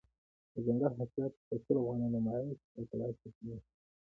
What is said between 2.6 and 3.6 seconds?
یوه طبیعي سرچینه